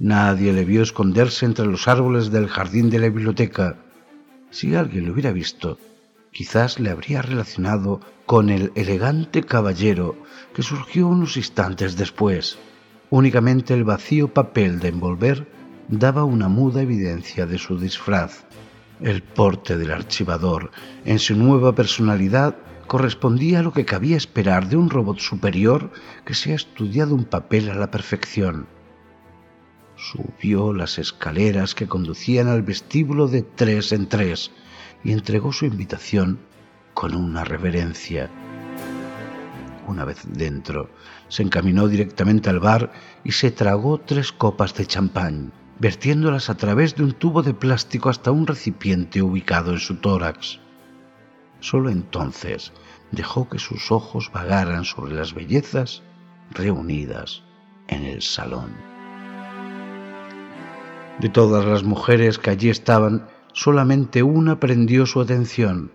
Nadie 0.00 0.52
le 0.52 0.64
vio 0.64 0.82
esconderse 0.82 1.44
entre 1.44 1.66
los 1.66 1.88
árboles 1.88 2.30
del 2.30 2.46
jardín 2.46 2.88
de 2.88 3.00
la 3.00 3.08
biblioteca. 3.08 3.78
Si 4.50 4.76
alguien 4.76 5.06
lo 5.06 5.12
hubiera 5.12 5.32
visto, 5.32 5.76
quizás 6.30 6.78
le 6.78 6.90
habría 6.90 7.20
relacionado 7.20 8.00
con 8.24 8.48
el 8.48 8.70
elegante 8.76 9.42
caballero 9.42 10.14
que 10.54 10.62
surgió 10.62 11.08
unos 11.08 11.36
instantes 11.36 11.96
después. 11.96 12.58
Únicamente 13.10 13.74
el 13.74 13.82
vacío 13.82 14.32
papel 14.32 14.78
de 14.78 14.88
envolver 14.88 15.50
daba 15.88 16.22
una 16.22 16.48
muda 16.48 16.82
evidencia 16.82 17.46
de 17.46 17.58
su 17.58 17.76
disfraz. 17.76 18.44
El 19.00 19.24
porte 19.24 19.76
del 19.78 19.90
archivador, 19.90 20.70
en 21.04 21.18
su 21.18 21.34
nueva 21.34 21.74
personalidad, 21.74 22.56
correspondía 22.86 23.58
a 23.58 23.62
lo 23.62 23.72
que 23.72 23.84
cabía 23.84 24.16
esperar 24.16 24.68
de 24.68 24.76
un 24.76 24.90
robot 24.90 25.18
superior 25.18 25.90
que 26.24 26.34
se 26.34 26.52
ha 26.52 26.54
estudiado 26.54 27.16
un 27.16 27.24
papel 27.24 27.68
a 27.68 27.74
la 27.74 27.90
perfección. 27.90 28.77
Subió 29.98 30.72
las 30.72 30.98
escaleras 30.98 31.74
que 31.74 31.88
conducían 31.88 32.46
al 32.46 32.62
vestíbulo 32.62 33.26
de 33.26 33.42
tres 33.42 33.90
en 33.92 34.08
tres 34.08 34.52
y 35.02 35.12
entregó 35.12 35.52
su 35.52 35.66
invitación 35.66 36.38
con 36.94 37.16
una 37.16 37.42
reverencia. 37.42 38.30
Una 39.88 40.04
vez 40.04 40.22
dentro, 40.24 40.88
se 41.28 41.42
encaminó 41.42 41.88
directamente 41.88 42.48
al 42.48 42.60
bar 42.60 42.92
y 43.24 43.32
se 43.32 43.50
tragó 43.50 43.98
tres 43.98 44.30
copas 44.30 44.74
de 44.74 44.86
champán 44.86 45.52
vertiéndolas 45.78 46.50
a 46.50 46.56
través 46.56 46.96
de 46.96 47.04
un 47.04 47.12
tubo 47.12 47.42
de 47.42 47.54
plástico 47.54 48.08
hasta 48.08 48.30
un 48.30 48.46
recipiente 48.46 49.22
ubicado 49.22 49.72
en 49.72 49.78
su 49.78 49.96
tórax. 49.96 50.60
Solo 51.60 51.90
entonces 51.90 52.72
dejó 53.10 53.48
que 53.48 53.58
sus 53.58 53.90
ojos 53.90 54.30
vagaran 54.32 54.84
sobre 54.84 55.14
las 55.14 55.34
bellezas 55.34 56.02
reunidas 56.50 57.42
en 57.88 58.04
el 58.04 58.22
salón. 58.22 58.97
De 61.20 61.28
todas 61.28 61.64
las 61.64 61.82
mujeres 61.82 62.38
que 62.38 62.50
allí 62.50 62.70
estaban, 62.70 63.26
solamente 63.52 64.22
una 64.22 64.60
prendió 64.60 65.04
su 65.04 65.20
atención. 65.20 65.90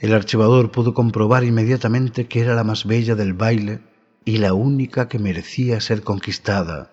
El 0.00 0.12
archivador 0.12 0.72
pudo 0.72 0.92
comprobar 0.92 1.44
inmediatamente 1.44 2.26
que 2.26 2.40
era 2.40 2.54
la 2.54 2.64
más 2.64 2.84
bella 2.84 3.14
del 3.14 3.32
baile 3.32 3.80
y 4.24 4.38
la 4.38 4.52
única 4.52 5.08
que 5.08 5.20
merecía 5.20 5.80
ser 5.80 6.02
conquistada, 6.02 6.90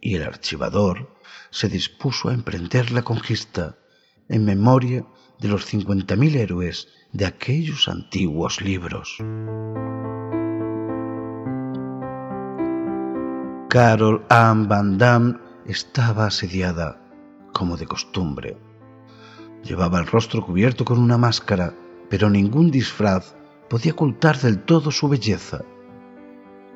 y 0.00 0.16
el 0.16 0.22
archivador 0.22 1.16
se 1.50 1.68
dispuso 1.68 2.28
a 2.28 2.34
emprender 2.34 2.92
la 2.92 3.02
conquista 3.02 3.78
en 4.28 4.44
memoria 4.44 5.06
de 5.40 5.48
los 5.48 5.64
cincuenta 5.64 6.14
mil 6.14 6.36
héroes 6.36 6.88
de 7.12 7.24
aquellos 7.24 7.88
antiguos 7.88 8.60
libros. 8.60 9.16
Carol 13.70 14.24
Ann 14.28 14.68
Van 14.68 14.98
Damme 14.98 15.45
estaba 15.68 16.26
asediada, 16.26 17.00
como 17.52 17.76
de 17.76 17.86
costumbre. 17.86 18.56
Llevaba 19.64 19.98
el 19.98 20.06
rostro 20.06 20.44
cubierto 20.44 20.84
con 20.84 20.98
una 20.98 21.18
máscara, 21.18 21.74
pero 22.08 22.30
ningún 22.30 22.70
disfraz 22.70 23.34
podía 23.68 23.92
ocultar 23.92 24.38
del 24.38 24.62
todo 24.62 24.90
su 24.90 25.08
belleza. 25.08 25.64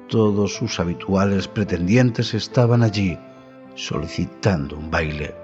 Todos 0.09 0.54
sus 0.54 0.80
habituales 0.80 1.47
pretendientes 1.47 2.35
estaban 2.35 2.82
allí, 2.82 3.16
solicitando 3.76 4.76
un 4.76 4.90
baile, 4.90 5.35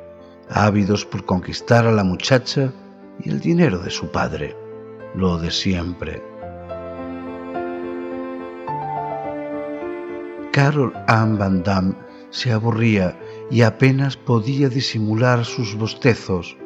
ávidos 0.51 1.05
por 1.05 1.25
conquistar 1.25 1.87
a 1.87 1.93
la 1.93 2.03
muchacha 2.03 2.73
y 3.21 3.31
el 3.31 3.41
dinero 3.41 3.79
de 3.79 3.91
su 3.91 4.11
padre, 4.11 4.57
lo 5.15 5.39
de 5.39 5.51
siempre. 5.51 6.23
Carol 10.53 10.93
Ann 11.07 11.39
Van 11.39 11.63
Damme 11.63 11.95
se 12.31 12.51
aburría 12.51 13.17
y 13.51 13.63
apenas 13.63 14.17
podía 14.17 14.69
disimular 14.69 15.45
sus 15.45 15.77
bostezos, 15.77 16.57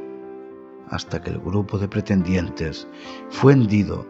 hasta 0.88 1.22
que 1.22 1.30
el 1.30 1.38
grupo 1.38 1.78
de 1.78 1.88
pretendientes 1.88 2.88
fue 3.28 3.52
hendido, 3.52 4.06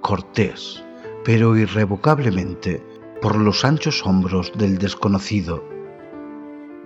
cortés, 0.00 0.82
pero 1.24 1.56
irrevocablemente, 1.56 2.82
por 3.20 3.36
los 3.36 3.64
anchos 3.64 4.04
hombros 4.04 4.52
del 4.56 4.78
desconocido. 4.78 5.64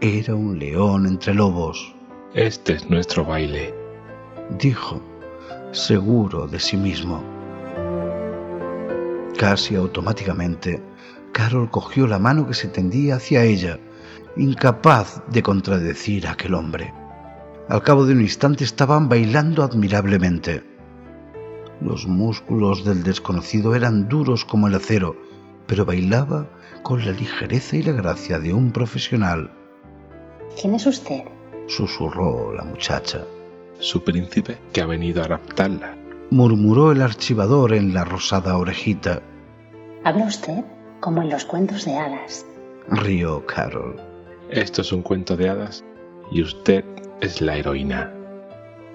Era 0.01 0.35
un 0.35 0.59
león 0.59 1.07
entre 1.07 1.35
lobos. 1.35 1.95
Este 2.35 2.75
es 2.75 2.89
nuestro 2.89 3.25
baile, 3.25 3.75
dijo, 4.59 5.01
seguro 5.73 6.47
de 6.47 6.61
sí 6.61 6.77
mismo. 6.77 7.23
Casi 9.37 9.75
automáticamente, 9.75 10.83
Carol 11.33 11.71
cogió 11.71 12.07
la 12.07 12.19
mano 12.19 12.47
que 12.47 12.55
se 12.55 12.69
tendía 12.69 13.17
hacia 13.17 13.45
ella, 13.45 13.79
incapaz 14.39 15.23
de 15.29 15.43
contradecir 15.43 16.27
a 16.27 16.33
aquel 16.33 16.55
hombre. 16.55 16.95
Al 17.69 17.83
cabo 17.83 18.07
de 18.07 18.15
un 18.15 18.21
instante 18.23 18.65
estaban 18.65 19.09
bailando 19.09 19.63
admirablemente. 19.63 20.65
Los 21.81 22.07
músculos 22.07 22.85
del 22.85 23.03
desconocido 23.03 23.75
eran 23.75 24.09
duros 24.09 24.45
como 24.45 24.69
el 24.69 24.75
acero, 24.75 25.17
pero 25.67 25.85
bailaba 25.85 26.49
con 26.83 27.05
la 27.05 27.13
ligereza 27.13 27.77
y 27.77 27.83
la 27.83 27.93
gracia 27.93 28.39
de 28.39 28.55
un 28.55 28.73
profesional. 28.73 29.51
¿Quién 30.61 30.75
es 30.75 30.87
usted? 30.87 31.25
susurró 31.67 32.55
la 32.55 32.65
muchacha. 32.65 33.25
Su 33.79 34.03
príncipe 34.03 34.57
que 34.73 34.81
ha 34.81 34.87
venido 34.87 35.23
a 35.23 35.29
raptarla. 35.29 35.95
murmuró 36.31 36.93
el 36.93 37.03
archivador 37.03 37.75
en 37.75 37.93
la 37.93 38.05
rosada 38.05 38.57
orejita. 38.57 39.21
¿Habla 40.05 40.27
usted? 40.27 40.65
Como 41.01 41.23
en 41.23 41.31
los 41.31 41.45
cuentos 41.45 41.85
de 41.85 41.97
hadas. 41.97 42.47
Rió 42.89 43.45
Carol. 43.47 44.08
Esto 44.51 44.81
es 44.81 44.93
un 44.93 45.03
cuento 45.03 45.37
de 45.37 45.51
hadas 45.51 45.85
y 46.31 46.43
usted 46.43 46.85
es 47.21 47.43
la 47.43 47.57
heroína. 47.57 48.15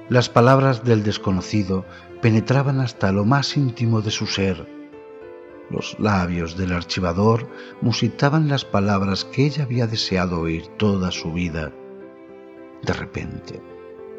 Las 0.10 0.28
palabras 0.28 0.84
del 0.84 1.04
desconocido 1.04 1.86
penetraban 2.22 2.80
hasta 2.80 3.12
lo 3.12 3.24
más 3.24 3.56
íntimo 3.56 4.02
de 4.02 4.10
su 4.10 4.26
ser. 4.26 4.68
Los 5.70 6.00
labios 6.00 6.58
del 6.58 6.74
archivador 6.74 7.48
musitaban 7.82 8.48
las 8.48 8.66
palabras 8.66 9.26
que 9.26 9.46
ella 9.46 9.64
había 9.64 9.86
deseado 9.86 10.42
oír 10.42 10.68
toda 10.78 11.12
su 11.12 11.32
vida. 11.32 11.72
De 12.82 12.94
repente, 12.94 13.62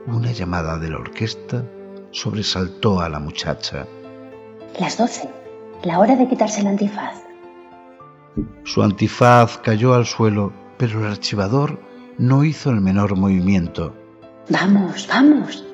una 0.06 0.30
llamada 0.30 0.78
de 0.78 0.90
la 0.90 0.98
orquesta 0.98 1.64
sobresaltó 2.12 3.00
a 3.00 3.08
la 3.08 3.18
muchacha. 3.18 3.86
Las 4.78 4.98
doce. 4.98 5.28
La 5.82 5.98
hora 5.98 6.14
de 6.14 6.28
quitarse 6.28 6.60
el 6.60 6.68
antifaz. 6.68 7.22
Su 8.64 8.82
antifaz 8.82 9.58
cayó 9.58 9.94
al 9.94 10.06
suelo, 10.06 10.52
pero 10.86 11.00
el 11.00 11.12
archivador 11.12 11.80
no 12.18 12.44
hizo 12.44 12.68
el 12.68 12.82
menor 12.82 13.16
movimiento. 13.16 13.94
Vamos, 14.50 15.08
vamos. 15.08 15.64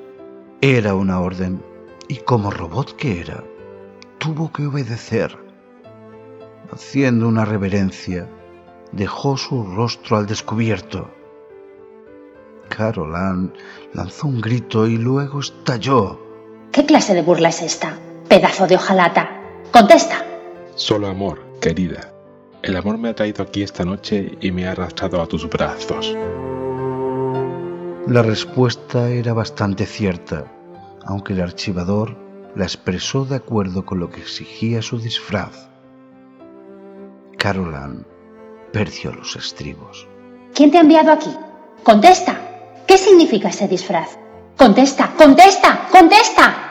Era 0.60 0.94
una 0.94 1.18
orden, 1.18 1.64
y 2.06 2.18
como 2.18 2.52
robot 2.52 2.94
que 2.94 3.20
era, 3.20 3.42
tuvo 4.18 4.52
que 4.52 4.66
obedecer. 4.66 5.36
Haciendo 6.70 7.26
una 7.26 7.44
reverencia, 7.44 8.28
dejó 8.92 9.36
su 9.36 9.64
rostro 9.64 10.16
al 10.16 10.26
descubierto. 10.26 11.10
Carolan 12.68 13.52
lanzó 13.92 14.28
un 14.28 14.40
grito 14.40 14.86
y 14.86 14.96
luego 14.96 15.40
estalló. 15.40 16.20
¿Qué 16.70 16.86
clase 16.86 17.14
de 17.14 17.22
burla 17.22 17.48
es 17.48 17.62
esta? 17.62 17.98
Pedazo 18.28 18.68
de 18.68 18.76
hojalata. 18.76 19.28
Contesta. 19.72 20.24
Solo 20.76 21.08
amor, 21.08 21.42
querida. 21.60 22.12
El 22.62 22.76
amor 22.76 22.98
me 22.98 23.08
ha 23.08 23.14
traído 23.14 23.42
aquí 23.42 23.62
esta 23.62 23.84
noche 23.84 24.36
y 24.40 24.50
me 24.50 24.66
ha 24.66 24.72
arrastrado 24.72 25.22
a 25.22 25.26
tus 25.26 25.48
brazos. 25.48 26.14
La 28.06 28.22
respuesta 28.22 29.08
era 29.08 29.32
bastante 29.32 29.86
cierta, 29.86 30.44
aunque 31.06 31.32
el 31.32 31.40
archivador 31.40 32.16
la 32.54 32.64
expresó 32.64 33.24
de 33.24 33.36
acuerdo 33.36 33.86
con 33.86 33.98
lo 33.98 34.10
que 34.10 34.20
exigía 34.20 34.82
su 34.82 34.98
disfraz. 34.98 35.68
Carolan 37.38 38.06
perdió 38.72 39.12
los 39.12 39.36
estribos. 39.36 40.06
¿Quién 40.54 40.70
te 40.70 40.78
ha 40.78 40.82
enviado 40.82 41.12
aquí? 41.12 41.30
Contesta. 41.82 42.36
¿Qué 42.86 42.98
significa 42.98 43.48
ese 43.48 43.68
disfraz? 43.68 44.18
Contesta, 44.58 45.14
contesta, 45.16 45.88
contesta. 45.90 46.69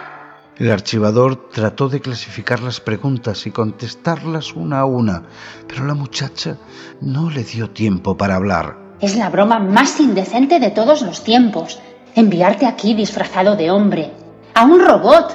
El 0.59 0.71
archivador 0.71 1.49
trató 1.49 1.87
de 1.87 2.01
clasificar 2.01 2.59
las 2.59 2.81
preguntas 2.81 3.47
y 3.47 3.51
contestarlas 3.51 4.53
una 4.53 4.81
a 4.81 4.85
una, 4.85 5.23
pero 5.65 5.85
la 5.85 5.93
muchacha 5.93 6.57
no 6.99 7.29
le 7.29 7.45
dio 7.45 7.69
tiempo 7.69 8.17
para 8.17 8.35
hablar. 8.35 8.77
Es 8.99 9.15
la 9.15 9.29
broma 9.29 9.59
más 9.59 10.01
indecente 10.01 10.59
de 10.59 10.71
todos 10.71 11.01
los 11.01 11.23
tiempos. 11.23 11.79
Enviarte 12.13 12.65
aquí 12.65 12.93
disfrazado 12.93 13.55
de 13.55 13.71
hombre. 13.71 14.11
A 14.53 14.65
un 14.65 14.85
robot. 14.85 15.33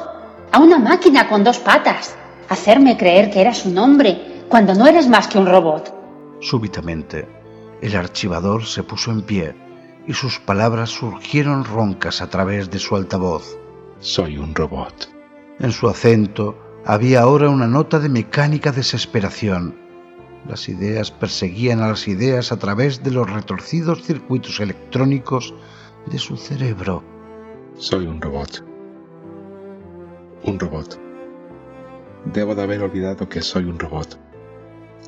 A 0.52 0.58
una 0.58 0.78
máquina 0.78 1.26
con 1.26 1.42
dos 1.42 1.58
patas. 1.58 2.14
Hacerme 2.50 2.98
creer 2.98 3.30
que 3.30 3.40
eras 3.40 3.64
un 3.64 3.78
hombre 3.78 4.44
cuando 4.50 4.74
no 4.74 4.86
eres 4.86 5.08
más 5.08 5.26
que 5.26 5.38
un 5.38 5.46
robot. 5.46 5.90
Súbitamente, 6.42 7.26
el 7.80 7.96
archivador 7.96 8.66
se 8.66 8.82
puso 8.82 9.10
en 9.10 9.22
pie 9.22 9.56
y 10.06 10.12
sus 10.12 10.38
palabras 10.38 10.90
surgieron 10.90 11.64
roncas 11.64 12.20
a 12.20 12.28
través 12.28 12.70
de 12.70 12.78
su 12.78 12.94
altavoz. 12.94 13.56
Soy 14.00 14.36
un 14.36 14.54
robot. 14.54 15.13
En 15.60 15.70
su 15.70 15.88
acento 15.88 16.56
había 16.84 17.20
ahora 17.20 17.48
una 17.48 17.66
nota 17.66 18.00
de 18.00 18.08
mecánica 18.08 18.72
desesperación. 18.72 19.76
Las 20.48 20.68
ideas 20.68 21.10
perseguían 21.10 21.80
a 21.80 21.88
las 21.88 22.08
ideas 22.08 22.50
a 22.50 22.58
través 22.58 23.02
de 23.02 23.12
los 23.12 23.30
retorcidos 23.30 24.02
circuitos 24.02 24.60
electrónicos 24.60 25.54
de 26.06 26.18
su 26.18 26.36
cerebro. 26.36 27.02
Soy 27.76 28.06
un 28.06 28.20
robot. 28.20 28.64
Un 30.44 30.58
robot. 30.58 31.00
Debo 32.26 32.54
de 32.54 32.62
haber 32.62 32.82
olvidado 32.82 33.28
que 33.28 33.40
soy 33.40 33.64
un 33.64 33.78
robot. 33.78 34.18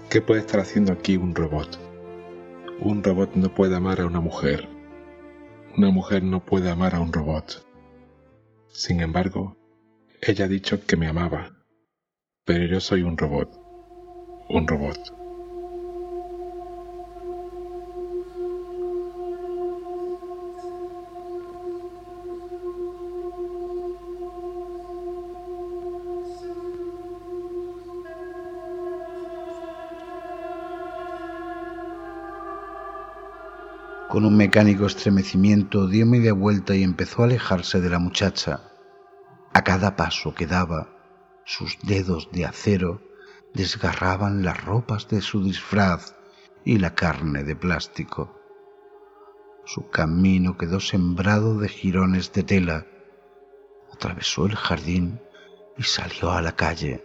¿Qué 0.08 0.22
puede 0.22 0.40
estar 0.40 0.60
haciendo 0.60 0.92
aquí 0.92 1.16
un 1.16 1.34
robot? 1.34 1.78
Un 2.80 3.02
robot 3.02 3.34
no 3.34 3.52
puede 3.52 3.76
amar 3.76 4.00
a 4.00 4.06
una 4.06 4.20
mujer. 4.20 4.68
Una 5.76 5.90
mujer 5.90 6.22
no 6.22 6.44
puede 6.44 6.70
amar 6.70 6.94
a 6.94 7.00
un 7.00 7.12
robot. 7.12 7.66
Sin 8.68 9.00
embargo, 9.00 9.56
ella 10.22 10.44
ha 10.44 10.48
dicho 10.48 10.84
que 10.86 10.96
me 10.96 11.08
amaba, 11.08 11.50
pero 12.44 12.64
yo 12.66 12.80
soy 12.80 13.02
un 13.02 13.16
robot. 13.16 13.50
Un 14.48 14.66
robot. 14.66 14.98
Con 34.08 34.24
un 34.24 34.36
mecánico 34.36 34.86
estremecimiento 34.86 35.88
dio 35.88 36.06
media 36.06 36.32
vuelta 36.32 36.74
y 36.74 36.82
empezó 36.82 37.22
a 37.22 37.26
alejarse 37.26 37.80
de 37.80 37.90
la 37.90 37.98
muchacha. 37.98 38.75
Cada 39.66 39.96
paso 39.96 40.32
que 40.32 40.46
daba, 40.46 40.86
sus 41.44 41.76
dedos 41.82 42.28
de 42.30 42.44
acero 42.44 43.02
desgarraban 43.52 44.44
las 44.44 44.64
ropas 44.64 45.08
de 45.08 45.20
su 45.20 45.42
disfraz 45.42 46.14
y 46.64 46.78
la 46.78 46.94
carne 46.94 47.42
de 47.42 47.56
plástico. 47.56 48.40
Su 49.64 49.90
camino 49.90 50.56
quedó 50.56 50.78
sembrado 50.78 51.58
de 51.58 51.68
jirones 51.68 52.32
de 52.32 52.44
tela. 52.44 52.86
Atravesó 53.92 54.46
el 54.46 54.54
jardín 54.54 55.20
y 55.76 55.82
salió 55.82 56.30
a 56.30 56.42
la 56.42 56.54
calle, 56.54 57.04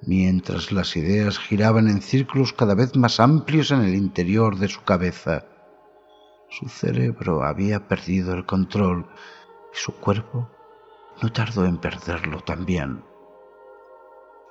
mientras 0.00 0.72
las 0.72 0.96
ideas 0.96 1.38
giraban 1.38 1.88
en 1.88 2.00
círculos 2.00 2.54
cada 2.54 2.74
vez 2.74 2.96
más 2.96 3.20
amplios 3.20 3.70
en 3.70 3.82
el 3.82 3.94
interior 3.94 4.56
de 4.56 4.68
su 4.68 4.82
cabeza. 4.82 5.44
Su 6.48 6.70
cerebro 6.70 7.44
había 7.44 7.86
perdido 7.86 8.32
el 8.32 8.46
control 8.46 9.10
y 9.74 9.76
su 9.76 9.92
cuerpo 9.92 10.48
no 11.22 11.32
tardó 11.32 11.64
en 11.64 11.78
perderlo 11.78 12.40
también. 12.40 13.04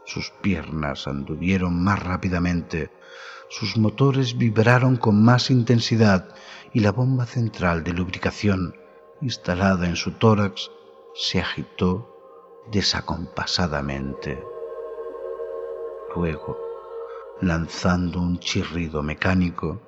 Sus 0.06 0.32
piernas 0.42 1.06
anduvieron 1.06 1.84
más 1.84 2.02
rápidamente, 2.02 2.90
sus 3.50 3.76
motores 3.76 4.38
vibraron 4.38 4.96
con 4.96 5.22
más 5.22 5.52
intensidad 5.52 6.34
y 6.74 6.80
la 6.80 6.94
bomba 6.94 7.26
central 7.26 7.84
de 7.84 7.92
lubricación 7.92 8.78
instalada 9.20 9.88
en 9.88 9.98
su 9.98 10.14
tórax 10.14 10.72
se 11.14 11.42
agitó 11.42 12.08
desacompasadamente. 12.72 14.42
Luego, 16.16 16.58
lanzando 17.42 18.22
un 18.22 18.40
chirrido 18.40 19.04
mecánico, 19.04 19.82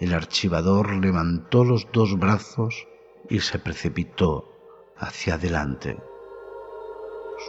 el 0.00 0.12
archivador 0.12 0.94
levantó 0.96 1.64
los 1.64 1.86
dos 1.92 2.18
brazos 2.18 2.88
y 3.30 3.38
se 3.38 3.60
precipitó 3.60 4.52
hacia 4.96 5.34
adelante. 5.34 5.96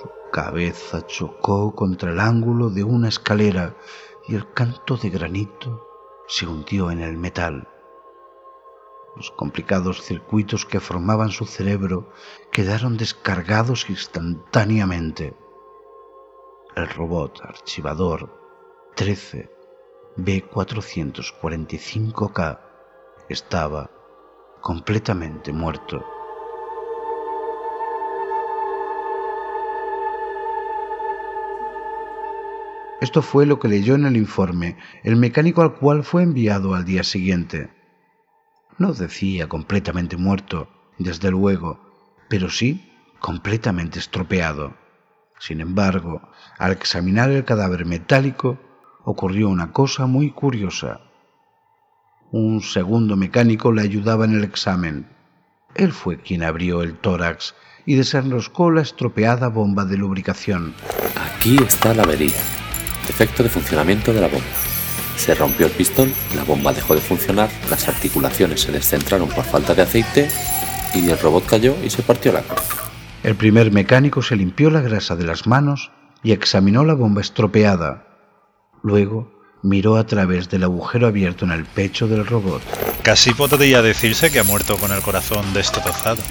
Su 0.02 0.10
cabeza 0.32 1.06
chocó 1.06 1.76
contra 1.76 2.12
el 2.12 2.20
ángulo 2.20 2.70
de 2.70 2.84
una 2.84 3.08
escalera 3.08 3.78
y 4.28 4.36
el 4.36 4.52
canto 4.52 4.98
de 4.98 5.10
granito 5.10 5.88
se 6.28 6.46
hundió 6.48 6.92
en 6.92 7.00
el 7.02 7.18
metal. 7.18 7.70
Los 9.16 9.32
complicados 9.32 10.02
circuitos 10.02 10.66
que 10.66 10.82
formaban 10.82 11.30
su 11.30 11.46
cerebro 11.46 12.10
quedaron 12.52 12.98
descargados 12.98 13.90
instantáneamente. 13.90 15.38
El 16.76 16.90
robot 16.90 17.40
archivador 17.44 18.30
13 18.96 19.50
B445K 20.18 22.60
estaba 23.30 23.90
completamente 24.62 25.54
muerto. 25.54 26.04
Esto 33.06 33.22
fue 33.22 33.46
lo 33.46 33.60
que 33.60 33.68
leyó 33.68 33.94
en 33.94 34.08
el 34.08 34.18
informe 34.18 34.78
el 35.04 35.16
mecánico 35.16 35.62
al 35.62 35.76
cual 35.76 36.04
fue 36.04 36.24
enviado 36.24 36.74
al 36.74 36.86
día 36.86 37.04
siguiente. 37.04 37.70
No 38.80 38.94
decía 38.94 39.48
completamente 39.48 40.18
muerto, 40.18 40.70
desde 40.98 41.30
luego, 41.30 41.80
pero 42.30 42.50
sí 42.50 42.92
completamente 43.20 44.00
estropeado. 44.00 44.74
Sin 45.38 45.62
embargo, 45.62 46.20
al 46.58 46.72
examinar 46.72 47.30
el 47.30 47.46
cadáver 47.46 47.86
metálico, 47.86 48.58
ocurrió 49.04 49.50
una 49.50 49.72
cosa 49.72 50.08
muy 50.08 50.32
curiosa. 50.32 51.02
Un 52.32 52.62
segundo 52.62 53.16
mecánico 53.16 53.72
le 53.72 53.84
ayudaba 53.84 54.26
en 54.26 54.34
el 54.34 54.44
examen. 54.44 55.08
Él 55.76 55.92
fue 55.92 56.18
quien 56.18 56.42
abrió 56.42 56.82
el 56.82 56.98
tórax 56.98 57.54
y 57.86 57.98
desenroscó 57.98 58.72
la 58.72 58.82
estropeada 58.82 59.50
bomba 59.50 59.86
de 59.86 59.96
lubricación. 59.98 60.74
Aquí 61.16 61.62
está 61.62 61.94
la 61.94 62.02
avería. 62.02 62.55
Defecto 63.08 63.44
de 63.44 63.50
funcionamiento 63.50 64.14
de 64.14 64.22
la 64.22 64.28
bomba. 64.28 64.46
Se 65.18 65.34
rompió 65.34 65.66
el 65.68 65.72
pistón, 65.72 66.14
la 66.36 66.44
bomba 66.44 66.74
dejó 66.74 66.96
de 66.96 67.02
funcionar, 67.02 67.50
las 67.70 67.88
articulaciones 67.88 68.62
se 68.62 68.72
descentraron 68.72 69.30
por 69.30 69.46
falta 69.46 69.74
de 69.74 69.84
aceite 69.84 70.30
y 70.94 71.10
el 71.10 71.20
robot 71.20 71.46
cayó 71.46 71.76
y 71.84 71.90
se 71.90 72.04
partió 72.04 72.32
la 72.32 72.42
cruz. 72.42 72.66
El 73.24 73.36
primer 73.36 73.72
mecánico 73.72 74.22
se 74.22 74.36
limpió 74.36 74.70
la 74.70 74.82
grasa 74.82 75.16
de 75.16 75.24
las 75.24 75.48
manos 75.48 75.92
y 76.22 76.32
examinó 76.32 76.84
la 76.84 76.94
bomba 76.94 77.22
estropeada. 77.22 78.08
Luego 78.84 79.32
miró 79.64 79.98
a 79.98 80.06
través 80.06 80.50
del 80.50 80.64
agujero 80.64 81.08
abierto 81.08 81.46
en 81.46 81.52
el 81.52 81.66
pecho 81.66 82.08
del 82.08 82.26
robot. 82.26 82.62
Casi 83.02 83.34
podría 83.34 83.82
decirse 83.82 84.32
que 84.32 84.40
ha 84.40 84.44
muerto 84.44 84.78
con 84.78 84.92
el 84.92 85.02
corazón 85.02 85.54
destrozado. 85.54 86.22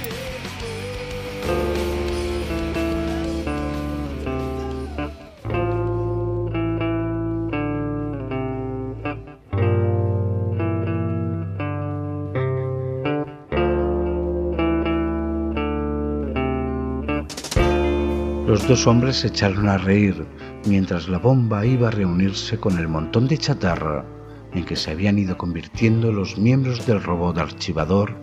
Los 18.65 18.79
dos 18.79 18.87
hombres 18.87 19.17
se 19.17 19.27
echaron 19.27 19.69
a 19.69 19.77
reír 19.77 20.25
mientras 20.67 21.07
la 21.07 21.19
bomba 21.19 21.67
iba 21.67 21.89
a 21.89 21.91
reunirse 21.91 22.59
con 22.59 22.79
el 22.79 22.89
montón 22.89 23.29
de 23.29 23.37
chatarra 23.37 24.07
en 24.55 24.65
que 24.65 24.75
se 24.75 24.91
habían 24.91 25.19
ido 25.19 25.37
convirtiendo 25.37 26.11
los 26.11 26.39
miembros 26.39 26.87
del 26.87 27.03
robot 27.03 27.37
archivador 27.37 28.17